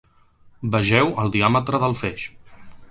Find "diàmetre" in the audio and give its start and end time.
1.37-1.85